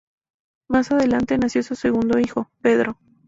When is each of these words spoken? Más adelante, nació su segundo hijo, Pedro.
Más 0.67 0.89
adelante, 0.91 1.37
nació 1.37 1.61
su 1.61 1.75
segundo 1.75 2.17
hijo, 2.17 2.49
Pedro. 2.63 2.97